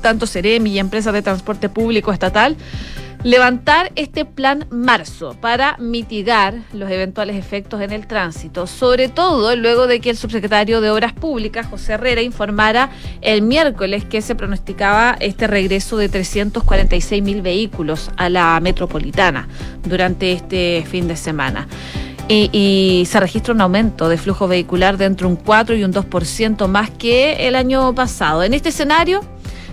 tanto 0.01 0.27
Ceremi 0.27 0.71
y 0.71 0.79
empresas 0.79 1.13
de 1.13 1.23
transporte 1.23 1.69
público 1.69 2.13
estatal, 2.13 2.57
levantar 3.25 3.91
este 3.97 4.27
plan 4.27 4.67
marzo 4.71 5.35
para 5.41 5.77
mitigar 5.79 6.55
los 6.75 6.91
eventuales 6.91 7.37
efectos 7.37 7.81
en 7.81 7.91
el 7.91 8.07
tránsito, 8.07 8.67
sobre 8.67 9.09
todo 9.09 9.57
luego 9.57 9.87
de 9.87 10.01
que 10.01 10.11
el 10.11 10.17
subsecretario 10.17 10.83
de 10.83 10.91
Obras 10.91 11.15
Públicas, 11.15 11.67
José 11.67 11.95
Herrera, 11.95 12.21
informara 12.21 12.91
el 13.23 13.41
miércoles 13.41 14.05
que 14.05 14.21
se 14.21 14.35
pronosticaba 14.35 15.17
este 15.21 15.47
regreso 15.47 15.97
de 15.97 16.11
346 16.11 17.23
mil 17.23 17.41
vehículos 17.41 18.11
a 18.19 18.29
la 18.29 18.61
metropolitana 18.61 19.49
durante 19.85 20.33
este 20.33 20.85
fin 20.89 21.09
de 21.09 21.17
semana. 21.17 21.67
Y, 22.29 23.05
se 23.07 23.21
registra 23.21 23.53
un 23.53 23.61
aumento 23.61 24.09
de 24.09 24.17
flujo 24.17 24.49
vehicular 24.49 24.97
de 24.97 25.05
entre 25.05 25.27
un 25.27 25.37
4 25.37 25.77
y 25.77 25.85
un 25.85 25.93
2% 25.93 26.69
más 26.69 26.91
que 26.91 27.47
el 27.47 27.55
año 27.55 27.95
pasado. 27.95 28.43
En 28.43 28.55
este 28.55 28.71
escenario, 28.71 29.21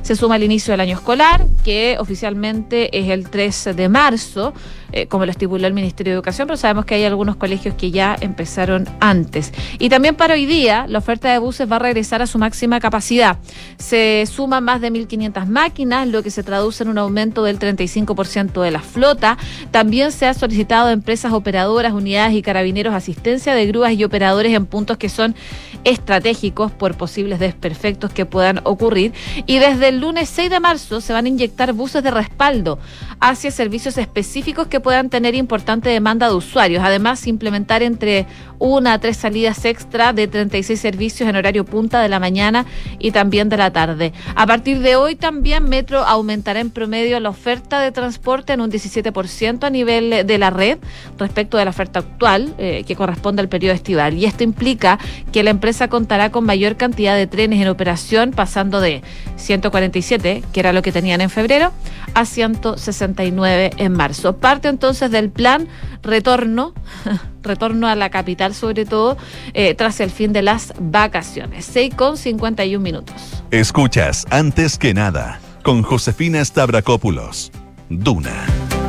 se 0.01 0.15
suma 0.15 0.35
el 0.35 0.43
inicio 0.43 0.71
del 0.71 0.81
año 0.81 0.95
escolar, 0.95 1.45
que 1.63 1.97
oficialmente 1.99 2.97
es 2.97 3.09
el 3.09 3.29
13 3.29 3.73
de 3.73 3.89
marzo, 3.89 4.53
eh, 4.91 5.07
como 5.07 5.25
lo 5.25 5.31
estipuló 5.31 5.67
el 5.67 5.73
Ministerio 5.73 6.11
de 6.11 6.15
Educación, 6.15 6.47
pero 6.47 6.57
sabemos 6.57 6.85
que 6.85 6.95
hay 6.95 7.05
algunos 7.05 7.35
colegios 7.35 7.75
que 7.75 7.91
ya 7.91 8.17
empezaron 8.19 8.87
antes. 8.99 9.53
Y 9.79 9.89
también 9.89 10.15
para 10.15 10.33
hoy 10.33 10.45
día, 10.45 10.85
la 10.87 10.99
oferta 10.99 11.31
de 11.31 11.39
buses 11.39 11.71
va 11.71 11.77
a 11.77 11.79
regresar 11.79 12.21
a 12.21 12.27
su 12.27 12.37
máxima 12.37 12.79
capacidad. 12.79 13.37
Se 13.77 14.25
suman 14.25 14.63
más 14.63 14.81
de 14.81 14.91
1.500 14.91 15.45
máquinas, 15.47 16.07
lo 16.07 16.23
que 16.23 16.31
se 16.31 16.43
traduce 16.43 16.83
en 16.83 16.89
un 16.89 16.97
aumento 16.97 17.43
del 17.43 17.59
35% 17.59 18.61
de 18.61 18.71
la 18.71 18.81
flota. 18.81 19.37
También 19.71 20.11
se 20.11 20.27
ha 20.27 20.33
solicitado 20.33 20.89
a 20.89 20.91
empresas 20.91 21.33
operadoras, 21.33 21.93
unidades 21.93 22.33
y 22.33 22.41
carabineros 22.41 22.93
asistencia 22.93 23.53
de 23.53 23.65
grúas 23.67 23.93
y 23.93 24.03
operadores 24.03 24.53
en 24.53 24.65
puntos 24.65 24.97
que 24.97 25.09
son 25.09 25.35
estratégicos 25.83 26.71
por 26.71 26.95
posibles 26.95 27.39
desperfectos 27.39 28.11
que 28.11 28.25
puedan 28.25 28.59
ocurrir. 28.63 29.13
Y 29.45 29.59
desde 29.59 29.89
el 29.89 29.99
lunes 29.99 30.29
6 30.29 30.49
de 30.49 30.59
marzo 30.59 31.01
se 31.01 31.13
van 31.13 31.25
a 31.25 31.29
inyectar 31.29 31.73
buses 31.73 32.03
de 32.03 32.11
respaldo 32.11 32.79
hacia 33.19 33.51
servicios 33.51 33.97
específicos 33.97 34.67
que 34.67 34.79
puedan 34.81 35.09
tener 35.09 35.35
importante 35.35 35.89
demanda 35.89 36.27
de 36.29 36.35
usuarios. 36.35 36.83
Además, 36.83 37.27
implementar 37.27 37.83
entre 37.83 38.25
una 38.61 38.93
a 38.93 38.99
tres 38.99 39.17
salidas 39.17 39.65
extra 39.65 40.13
de 40.13 40.27
36 40.27 40.79
servicios 40.79 41.27
en 41.27 41.35
horario 41.35 41.65
punta 41.65 41.99
de 42.01 42.09
la 42.09 42.19
mañana 42.19 42.65
y 42.99 43.11
también 43.11 43.49
de 43.49 43.57
la 43.57 43.71
tarde. 43.73 44.13
A 44.35 44.45
partir 44.45 44.79
de 44.79 44.95
hoy 44.95 45.15
también 45.15 45.67
Metro 45.67 45.99
aumentará 45.99 46.59
en 46.59 46.69
promedio 46.69 47.19
la 47.19 47.29
oferta 47.29 47.81
de 47.81 47.91
transporte 47.91 48.53
en 48.53 48.61
un 48.61 48.71
17% 48.71 49.63
a 49.63 49.69
nivel 49.71 50.27
de 50.27 50.37
la 50.37 50.51
red 50.51 50.77
respecto 51.17 51.57
de 51.57 51.65
la 51.65 51.71
oferta 51.71 51.99
actual 51.99 52.53
eh, 52.59 52.83
que 52.85 52.95
corresponde 52.95 53.41
al 53.41 53.49
periodo 53.49 53.73
estival. 53.73 54.13
Y 54.13 54.25
esto 54.25 54.43
implica 54.43 54.99
que 55.31 55.43
la 55.43 55.49
empresa 55.49 55.87
contará 55.87 56.31
con 56.31 56.45
mayor 56.45 56.77
cantidad 56.77 57.15
de 57.15 57.25
trenes 57.25 57.61
en 57.61 57.67
operación, 57.67 58.31
pasando 58.31 58.79
de 58.79 59.01
147, 59.37 60.43
que 60.53 60.59
era 60.59 60.71
lo 60.71 60.83
que 60.83 60.91
tenían 60.91 61.21
en 61.21 61.31
febrero, 61.31 61.71
a 62.13 62.25
169 62.25 63.71
en 63.77 63.91
marzo. 63.93 64.37
Parte 64.37 64.67
entonces 64.67 65.09
del 65.09 65.31
plan 65.31 65.67
retorno, 66.03 66.73
retorno 67.41 67.87
a 67.87 67.95
la 67.95 68.09
capital 68.09 68.53
sobre 68.53 68.85
todo, 68.85 69.17
eh, 69.53 69.73
tras 69.73 69.99
el 69.99 70.11
fin 70.11 70.33
de 70.33 70.41
las 70.41 70.73
vacaciones. 70.79 71.65
6 71.65 71.95
con 71.95 72.17
51 72.17 72.81
minutos. 72.81 73.43
Escuchas 73.51 74.25
antes 74.29 74.77
que 74.77 74.93
nada 74.93 75.39
con 75.63 75.83
Josefina 75.83 76.43
Stavrakopoulos. 76.43 77.51
Duna. 77.89 78.80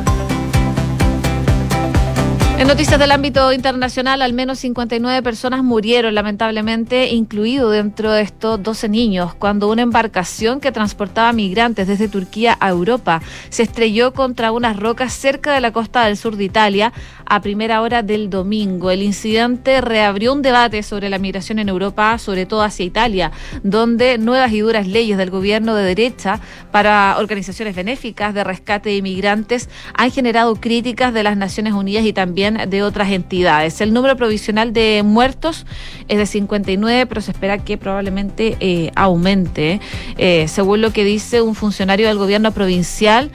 En 2.63 2.69
noticias 2.69 2.97
del 2.97 3.11
ámbito 3.11 3.51
internacional, 3.51 4.21
al 4.21 4.31
menos 4.31 4.59
59 4.59 5.21
personas 5.21 5.65
murieron, 5.65 6.15
lamentablemente, 6.15 7.09
incluido 7.09 7.69
dentro 7.69 8.13
de 8.13 8.21
estos 8.21 8.63
12 8.63 8.87
niños, 8.87 9.33
cuando 9.33 9.69
una 9.69 9.81
embarcación 9.81 10.61
que 10.61 10.71
transportaba 10.71 11.33
migrantes 11.33 11.89
desde 11.89 12.07
Turquía 12.07 12.55
a 12.61 12.69
Europa 12.69 13.21
se 13.49 13.63
estrelló 13.63 14.13
contra 14.13 14.53
unas 14.53 14.77
rocas 14.77 15.11
cerca 15.11 15.53
de 15.53 15.59
la 15.59 15.73
costa 15.73 16.05
del 16.05 16.15
sur 16.15 16.37
de 16.37 16.45
Italia 16.45 16.93
a 17.25 17.41
primera 17.41 17.81
hora 17.81 18.01
del 18.01 18.29
domingo. 18.29 18.91
El 18.91 19.01
incidente 19.01 19.81
reabrió 19.81 20.31
un 20.31 20.41
debate 20.41 20.83
sobre 20.83 21.09
la 21.09 21.17
migración 21.17 21.59
en 21.59 21.67
Europa, 21.67 22.17
sobre 22.17 22.45
todo 22.45 22.61
hacia 22.61 22.85
Italia, 22.85 23.33
donde 23.63 24.17
nuevas 24.17 24.53
y 24.53 24.61
duras 24.61 24.87
leyes 24.87 25.17
del 25.17 25.31
gobierno 25.31 25.75
de 25.75 25.83
derecha 25.83 26.39
para 26.71 27.17
organizaciones 27.17 27.75
benéficas 27.75 28.33
de 28.33 28.45
rescate 28.45 28.89
de 28.89 28.95
inmigrantes 28.97 29.67
han 29.93 30.11
generado 30.11 30.55
críticas 30.55 31.13
de 31.13 31.23
las 31.23 31.35
Naciones 31.35 31.73
Unidas 31.73 32.05
y 32.05 32.13
también 32.13 32.52
de 32.67 32.83
otras 32.83 33.11
entidades. 33.11 33.81
El 33.81 33.93
número 33.93 34.15
provisional 34.15 34.73
de 34.73 35.01
muertos 35.03 35.65
es 36.07 36.17
de 36.17 36.25
59, 36.25 37.05
pero 37.05 37.21
se 37.21 37.31
espera 37.31 37.57
que 37.57 37.77
probablemente 37.77 38.57
eh, 38.59 38.91
aumente, 38.95 39.79
eh, 40.17 40.47
según 40.47 40.81
lo 40.81 40.91
que 40.91 41.03
dice 41.03 41.41
un 41.41 41.55
funcionario 41.55 42.07
del 42.07 42.17
gobierno 42.17 42.51
provincial, 42.51 43.31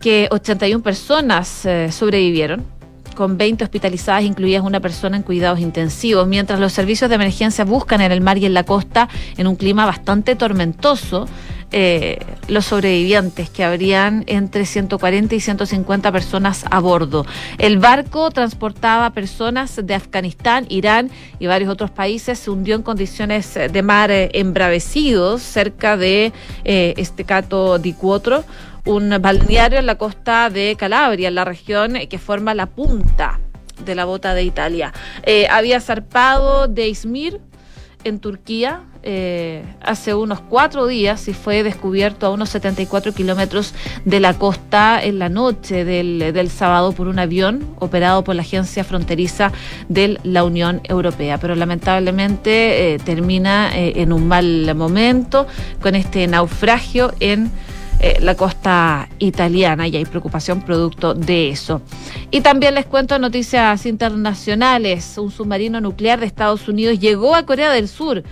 que 0.00 0.28
81 0.30 0.82
personas 0.82 1.64
eh, 1.64 1.90
sobrevivieron 1.90 2.64
con 3.16 3.36
20 3.36 3.64
hospitalizadas, 3.64 4.22
incluidas 4.22 4.62
una 4.62 4.78
persona 4.78 5.16
en 5.16 5.22
cuidados 5.22 5.58
intensivos, 5.58 6.28
mientras 6.28 6.60
los 6.60 6.72
servicios 6.72 7.08
de 7.08 7.16
emergencia 7.16 7.64
buscan 7.64 8.00
en 8.02 8.12
el 8.12 8.20
mar 8.20 8.38
y 8.38 8.46
en 8.46 8.54
la 8.54 8.62
costa 8.62 9.08
en 9.36 9.48
un 9.48 9.56
clima 9.56 9.86
bastante 9.86 10.36
tormentoso 10.36 11.26
eh, 11.72 12.18
los 12.48 12.66
sobrevivientes, 12.66 13.50
que 13.50 13.64
habrían 13.64 14.22
entre 14.28 14.64
140 14.64 15.34
y 15.34 15.40
150 15.40 16.12
personas 16.12 16.64
a 16.70 16.78
bordo. 16.78 17.26
El 17.58 17.78
barco 17.78 18.30
transportaba 18.30 19.10
personas 19.10 19.80
de 19.84 19.94
Afganistán, 19.94 20.66
Irán 20.68 21.10
y 21.40 21.46
varios 21.46 21.70
otros 21.70 21.90
países. 21.90 22.38
Se 22.38 22.50
hundió 22.50 22.76
en 22.76 22.82
condiciones 22.82 23.54
de 23.54 23.82
mar 23.82 24.12
eh, 24.12 24.30
embravecidos 24.34 25.42
cerca 25.42 25.96
de 25.96 26.32
eh, 26.64 26.94
este 26.96 27.24
Cato 27.24 27.78
di 27.78 27.94
Cuotro, 27.94 28.44
un 28.84 29.16
balneario 29.20 29.80
en 29.80 29.86
la 29.86 29.96
costa 29.96 30.50
de 30.50 30.76
Calabria, 30.78 31.28
en 31.28 31.34
la 31.34 31.44
región 31.44 31.94
que 32.08 32.18
forma 32.18 32.54
la 32.54 32.66
punta 32.66 33.40
de 33.84 33.94
la 33.96 34.04
bota 34.04 34.34
de 34.34 34.44
Italia. 34.44 34.92
había 35.50 35.80
zarpado 35.80 36.68
de 36.68 36.88
Izmir 36.88 37.40
en 38.06 38.20
Turquía 38.20 38.82
eh, 39.02 39.64
hace 39.82 40.14
unos 40.14 40.40
cuatro 40.40 40.86
días 40.86 41.28
y 41.28 41.32
fue 41.32 41.62
descubierto 41.62 42.26
a 42.26 42.30
unos 42.30 42.48
74 42.48 43.12
kilómetros 43.12 43.72
de 44.04 44.18
la 44.18 44.34
costa 44.34 45.00
en 45.02 45.18
la 45.18 45.28
noche 45.28 45.84
del, 45.84 46.50
sábado 46.50 46.92
por 46.92 47.06
un 47.06 47.18
avión 47.18 47.66
operado 47.78 48.24
por 48.24 48.34
la 48.34 48.42
agencia 48.42 48.82
fronteriza 48.84 49.52
de 49.88 50.18
la 50.24 50.44
Unión 50.44 50.80
Europea. 50.84 51.38
Pero 51.38 51.54
lamentablemente 51.54 52.94
eh, 52.94 52.98
termina 52.98 53.76
eh, 53.76 53.92
en 53.96 54.12
un 54.12 54.26
mal 54.26 54.74
momento 54.74 55.46
con 55.80 55.94
este 55.94 56.26
naufragio 56.26 57.12
en 57.20 57.50
eh, 58.00 58.18
la 58.20 58.34
costa 58.34 59.08
italiana 59.18 59.88
y 59.88 59.96
hay 59.96 60.04
preocupación 60.04 60.60
producto 60.62 61.14
de 61.14 61.50
eso. 61.50 61.80
Y 62.30 62.40
también 62.40 62.74
les 62.74 62.86
cuento 62.86 63.18
noticias 63.18 63.86
internacionales. 63.86 65.16
Un 65.18 65.30
submarino 65.30 65.80
nuclear 65.80 66.20
de 66.20 66.26
Estados 66.26 66.68
Unidos 66.68 66.98
llegó 66.98 67.34
a 67.34 67.44
Corea 67.44 67.72
del 67.72 67.88
Sur 67.88 68.22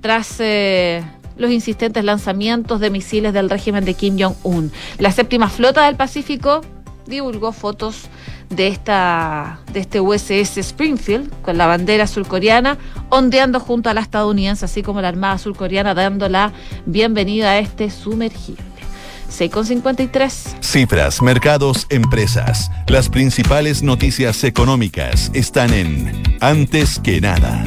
tras... 0.00 0.36
Eh, 0.40 1.02
los 1.38 1.52
insistentes 1.52 2.04
lanzamientos 2.04 2.80
de 2.80 2.90
misiles 2.90 3.32
del 3.32 3.48
régimen 3.48 3.84
de 3.84 3.94
Kim 3.94 4.16
Jong-un. 4.18 4.72
La 4.98 5.12
séptima 5.12 5.48
flota 5.48 5.86
del 5.86 5.94
Pacífico 5.94 6.62
divulgó 7.06 7.52
fotos 7.52 8.08
de 8.50 8.68
esta 8.68 9.60
de 9.72 9.80
este 9.80 10.00
USS 10.00 10.58
Springfield 10.58 11.30
con 11.42 11.58
la 11.58 11.66
bandera 11.66 12.06
surcoreana 12.06 12.78
ondeando 13.10 13.60
junto 13.60 13.90
a 13.90 13.94
la 13.94 14.00
estadounidense, 14.00 14.64
así 14.64 14.82
como 14.82 15.00
la 15.00 15.08
Armada 15.08 15.38
surcoreana 15.38 15.94
dando 15.94 16.28
la 16.28 16.52
bienvenida 16.86 17.50
a 17.52 17.58
este 17.58 17.90
sumergible. 17.90 18.67
6,53. 19.28 20.62
Cifras, 20.62 21.22
mercados, 21.22 21.86
empresas. 21.90 22.70
Las 22.86 23.08
principales 23.08 23.82
noticias 23.82 24.42
económicas 24.44 25.30
están 25.34 25.72
en 25.72 26.22
Antes 26.40 26.98
que 26.98 27.20
nada. 27.20 27.64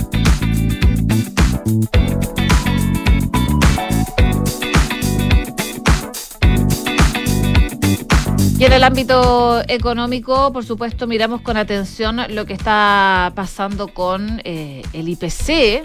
Y 8.62 8.65
en 8.65 8.74
el 8.74 8.84
ámbito 8.84 9.63
económico, 9.67 10.54
por 10.54 10.63
supuesto, 10.63 11.08
miramos 11.08 11.41
con 11.41 11.58
atención 11.58 12.21
lo 12.30 12.45
que 12.45 12.54
está 12.54 13.32
pasando 13.34 13.88
con 13.88 14.39
eh, 14.43 14.84
el 14.93 15.10
IPC, 15.10 15.84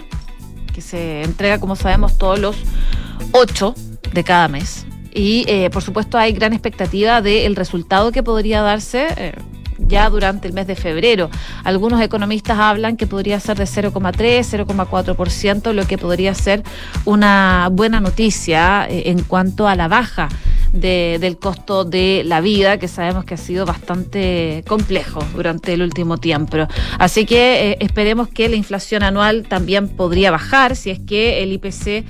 que 0.71 0.81
se 0.81 1.23
entrega, 1.23 1.59
como 1.59 1.75
sabemos, 1.75 2.19
todos 2.19 2.37
los 2.37 2.55
8 3.31 3.73
de 4.13 4.23
cada 4.23 4.47
mes. 4.47 4.85
Y 5.17 5.45
eh, 5.47 5.71
por 5.71 5.81
supuesto 5.81 6.19
hay 6.19 6.31
gran 6.31 6.53
expectativa 6.53 7.23
del 7.23 7.55
resultado 7.55 8.11
que 8.11 8.21
podría 8.21 8.61
darse. 8.61 9.07
Eh, 9.17 9.33
ya 9.79 10.09
durante 10.09 10.47
el 10.47 10.55
mes 10.55 10.65
de 10.65 10.75
febrero. 10.75 11.29
Algunos 11.63 12.01
economistas 12.01 12.57
hablan 12.57 12.97
que 12.97 13.05
podría 13.05 13.39
ser 13.39 13.57
de 13.57 13.65
0,3, 13.65 14.65
0,4%, 14.65 15.71
lo 15.71 15.85
que 15.85 15.99
podría 15.99 16.33
ser 16.33 16.63
una 17.05 17.69
buena 17.71 17.99
noticia 17.99 18.87
eh, 18.89 19.03
en 19.05 19.21
cuanto 19.21 19.67
a 19.67 19.75
la 19.75 19.87
baja 19.87 20.29
del 20.73 21.37
costo 21.37 21.85
de 21.85 22.23
la 22.25 22.41
vida, 22.41 22.79
que 22.79 22.87
sabemos 22.87 23.23
que 23.23 23.35
ha 23.35 23.37
sido 23.37 23.67
bastante 23.67 24.63
complejo 24.67 25.19
durante 25.35 25.73
el 25.73 25.83
último 25.83 26.17
tiempo. 26.17 26.57
Así 26.97 27.25
que 27.25 27.77
esperemos 27.79 28.29
que 28.29 28.49
la 28.49 28.55
inflación 28.55 29.03
anual 29.03 29.47
también 29.47 29.87
podría 29.87 30.31
bajar 30.31 30.75
si 30.75 30.89
es 30.89 30.99
que 30.99 31.43
el 31.43 31.53
IPC 31.53 32.03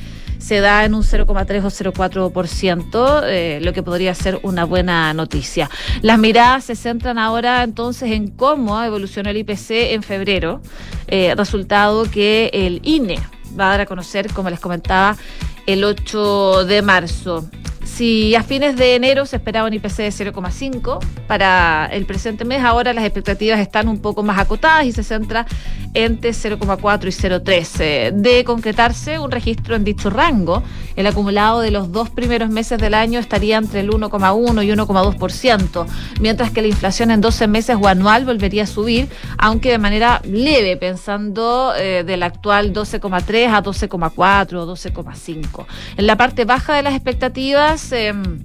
se 0.47 0.61
da 0.61 0.85
en 0.85 0.93
un 0.93 1.03
0,3 1.03 1.61
o 1.61 1.69
0,4%, 1.69 3.23
eh, 3.25 3.59
lo 3.61 3.73
que 3.73 3.83
podría 3.83 4.15
ser 4.15 4.39
una 4.43 4.63
buena 4.63 5.13
noticia. 5.13 5.69
Las 6.01 6.17
miradas 6.17 6.63
se 6.63 6.77
centran 6.77 7.17
ahora 7.17 7.63
entonces 7.63 8.11
en 8.11 8.29
cómo 8.29 8.81
evolucionó 8.81 9.29
el 9.29 9.35
IPC 9.35 9.91
en 9.91 10.03
febrero, 10.03 10.61
eh, 11.07 11.33
resultado 11.35 12.09
que 12.09 12.49
el 12.53 12.79
INE 12.83 13.19
va 13.59 13.67
a 13.67 13.71
dar 13.71 13.81
a 13.81 13.85
conocer, 13.85 14.31
como 14.31 14.49
les 14.49 14.61
comentaba, 14.61 15.17
el 15.65 15.83
8 15.83 16.63
de 16.63 16.81
marzo. 16.81 17.49
Si 17.97 18.35
a 18.35 18.43
fines 18.43 18.75
de 18.75 18.93
enero 18.93 19.25
se 19.25 19.37
esperaba 19.37 19.67
un 19.67 19.73
IPC 19.73 19.97
de 19.97 20.09
0,5 20.09 20.99
para 21.25 21.89
el 21.91 22.05
presente 22.05 22.45
mes, 22.45 22.63
ahora 22.63 22.93
las 22.93 23.03
expectativas 23.03 23.59
están 23.59 23.87
un 23.87 23.97
poco 24.03 24.21
más 24.21 24.37
acotadas 24.37 24.85
y 24.85 24.91
se 24.91 25.01
centra 25.01 25.47
entre 25.95 26.29
0,4 26.29 27.07
y 27.07 27.11
0,3. 27.11 28.11
De 28.11 28.43
concretarse 28.43 29.17
un 29.17 29.31
registro 29.31 29.75
en 29.75 29.83
dicho 29.83 30.11
rango, 30.11 30.61
el 30.95 31.07
acumulado 31.07 31.61
de 31.61 31.71
los 31.71 31.91
dos 31.91 32.11
primeros 32.11 32.51
meses 32.51 32.77
del 32.79 32.93
año 32.93 33.19
estaría 33.19 33.57
entre 33.57 33.79
el 33.79 33.89
1,1 33.89 34.63
y 34.63 34.69
1,2%, 34.69 35.85
mientras 36.19 36.51
que 36.51 36.61
la 36.61 36.67
inflación 36.67 37.09
en 37.09 37.19
12 37.19 37.47
meses 37.47 37.77
o 37.81 37.87
anual 37.87 38.25
volvería 38.25 38.63
a 38.63 38.67
subir, 38.67 39.09
aunque 39.39 39.71
de 39.71 39.79
manera 39.79 40.21
leve, 40.23 40.77
pensando 40.77 41.73
eh, 41.75 42.03
del 42.05 42.21
actual 42.21 42.73
12,3 42.73 43.49
a 43.49 43.63
12,4 43.63 44.53
o 44.53 44.75
12,5. 44.75 45.65
En 45.97 46.05
la 46.05 46.15
parte 46.15 46.45
baja 46.45 46.75
de 46.75 46.83
las 46.83 46.93
expectativas, 46.93 47.86
Em, 47.91 48.39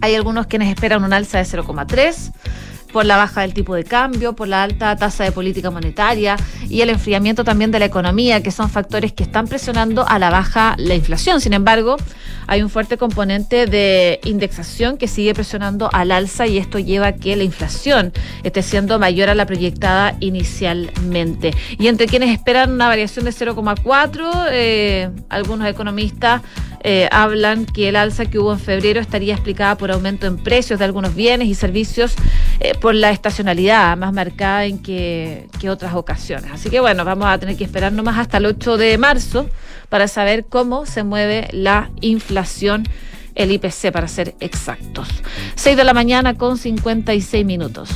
hay 0.00 0.14
algunos 0.14 0.46
quienes 0.46 0.68
esperan 0.68 1.04
un 1.04 1.12
alza 1.12 1.38
de 1.38 1.44
0,3 1.44 2.32
por 2.92 3.06
la 3.06 3.16
baja 3.16 3.40
del 3.40 3.54
tipo 3.54 3.74
de 3.74 3.84
cambio, 3.84 4.34
por 4.34 4.48
la 4.48 4.62
alta 4.62 4.94
tasa 4.96 5.24
de 5.24 5.32
política 5.32 5.70
monetaria 5.70 6.36
y 6.68 6.82
el 6.82 6.90
enfriamiento 6.90 7.42
también 7.42 7.70
de 7.70 7.78
la 7.78 7.86
economía, 7.86 8.42
que 8.42 8.50
son 8.50 8.68
factores 8.68 9.12
que 9.12 9.22
están 9.22 9.48
presionando 9.48 10.06
a 10.06 10.18
la 10.18 10.30
baja 10.30 10.74
la 10.78 10.94
inflación. 10.94 11.40
Sin 11.40 11.54
embargo, 11.54 11.96
hay 12.46 12.62
un 12.62 12.68
fuerte 12.68 12.98
componente 12.98 13.66
de 13.66 14.20
indexación 14.24 14.98
que 14.98 15.08
sigue 15.08 15.32
presionando 15.34 15.88
al 15.92 16.10
alza 16.10 16.46
y 16.46 16.58
esto 16.58 16.78
lleva 16.78 17.08
a 17.08 17.12
que 17.12 17.34
la 17.34 17.44
inflación 17.44 18.12
esté 18.42 18.62
siendo 18.62 18.98
mayor 18.98 19.30
a 19.30 19.34
la 19.34 19.46
proyectada 19.46 20.16
inicialmente. 20.20 21.54
Y 21.78 21.88
entre 21.88 22.06
quienes 22.06 22.30
esperan 22.30 22.72
una 22.72 22.88
variación 22.88 23.24
de 23.24 23.32
0,4, 23.32 24.48
eh, 24.50 25.10
algunos 25.30 25.66
economistas 25.68 26.42
eh, 26.82 27.08
hablan 27.12 27.64
que 27.64 27.88
el 27.88 27.96
alza 27.96 28.26
que 28.26 28.38
hubo 28.38 28.52
en 28.52 28.58
febrero 28.58 29.00
estaría 29.00 29.34
explicada 29.34 29.76
por 29.76 29.90
aumento 29.90 30.26
en 30.26 30.36
precios 30.36 30.78
de 30.78 30.84
algunos 30.84 31.14
bienes 31.14 31.48
y 31.48 31.54
servicios 31.54 32.14
eh, 32.60 32.74
por 32.74 32.94
la 32.94 33.10
estacionalidad 33.10 33.96
más 33.96 34.12
marcada 34.12 34.64
en 34.64 34.82
que, 34.82 35.48
que 35.60 35.70
otras 35.70 35.94
ocasiones. 35.94 36.50
Así 36.52 36.70
que 36.70 36.80
bueno, 36.80 37.04
vamos 37.04 37.26
a 37.26 37.38
tener 37.38 37.56
que 37.56 37.64
esperar 37.64 37.92
nomás 37.92 38.18
hasta 38.18 38.38
el 38.38 38.46
8 38.46 38.76
de 38.76 38.98
marzo 38.98 39.48
para 39.88 40.08
saber 40.08 40.44
cómo 40.46 40.86
se 40.86 41.04
mueve 41.04 41.48
la 41.52 41.90
inflación 42.00 42.88
el 43.34 43.50
IPC 43.52 43.92
para 43.92 44.08
ser 44.08 44.34
exactos. 44.40 45.08
6 45.54 45.76
de 45.76 45.84
la 45.84 45.94
mañana 45.94 46.34
con 46.34 46.58
56 46.58 47.44
minutos. 47.46 47.88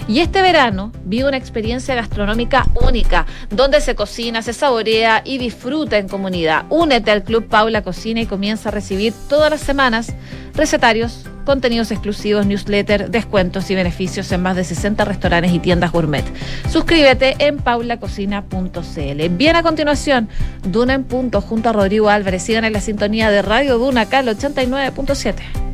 Y 0.06 0.20
este 0.20 0.42
verano 0.42 0.92
vive 1.06 1.30
una 1.30 1.38
experiencia 1.38 1.96
gastronómica 1.96 2.66
única, 2.76 3.26
donde 3.50 3.80
se 3.80 3.96
cocina, 3.96 4.42
se 4.42 4.52
saborea 4.52 5.22
y 5.24 5.38
disfruta 5.38 5.98
en 5.98 6.10
comunidad. 6.10 6.66
Únete 6.70 7.12
al 7.12 7.24
Club 7.24 7.48
Paula 7.48 7.84
Cocina 7.84 8.20
y 8.20 8.26
comienza 8.26 8.68
a 8.68 8.74
recibir 8.74 9.14
todas 9.30 9.50
las 9.50 9.62
semanas 9.62 10.14
recetarios, 10.56 11.26
contenidos 11.46 11.92
exclusivos, 11.92 12.46
newsletter, 12.46 13.10
descuentos 13.10 13.70
y 13.70 13.76
beneficios 13.76 14.32
en 14.32 14.42
más 14.42 14.56
de 14.56 14.64
60 14.64 15.06
restaurantes 15.06 15.52
y 15.52 15.60
tiendas 15.60 15.92
gourmet. 15.92 16.26
Suscríbete 16.70 17.36
en 17.40 17.58
paulacocina.cl. 17.58 19.30
Bien 19.32 19.56
a 19.56 19.64
continuación, 19.64 20.30
Duna 20.64 20.94
en 20.94 21.04
punto 21.04 21.42
junto 21.42 21.70
a 21.70 21.74
Rodrigo 21.74 22.10
Álvarez. 22.10 22.44
Sigan 22.44 22.66
en 22.66 22.74
la 22.74 22.82
sintonía 22.82 23.32
de 23.32 23.42
Radio 23.42 23.78
Duna 23.78 24.02
acá 24.02 24.20
el 24.20 24.28
89.7. 24.28 25.73